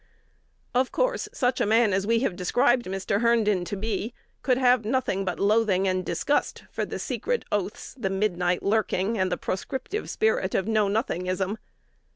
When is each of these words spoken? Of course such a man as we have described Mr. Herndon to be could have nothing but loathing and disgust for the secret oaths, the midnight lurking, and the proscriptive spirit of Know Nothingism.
Of 0.73 0.91
course 0.91 1.29
such 1.31 1.61
a 1.61 1.65
man 1.67 1.93
as 1.93 2.07
we 2.07 2.21
have 2.21 2.35
described 2.35 2.85
Mr. 2.87 3.21
Herndon 3.21 3.63
to 3.65 3.75
be 3.77 4.15
could 4.41 4.57
have 4.57 4.83
nothing 4.83 5.23
but 5.25 5.39
loathing 5.39 5.87
and 5.87 6.03
disgust 6.03 6.63
for 6.71 6.85
the 6.85 6.97
secret 6.97 7.45
oaths, 7.51 7.93
the 7.95 8.09
midnight 8.09 8.63
lurking, 8.63 9.19
and 9.19 9.31
the 9.31 9.37
proscriptive 9.37 10.09
spirit 10.09 10.55
of 10.55 10.67
Know 10.67 10.87
Nothingism. 10.87 11.59